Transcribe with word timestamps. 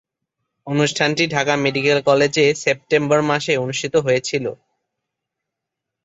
অনুষ্ঠানটি 0.67 1.23
ঢাকা 1.27 1.53
মেডিকেল 1.63 1.99
কলেজে 2.07 2.45
সেপ্টেম্বর 2.63 3.19
মাসে 3.29 3.53
অনুষ্ঠিত 3.57 3.95
হয়েছিলো। 4.05 4.51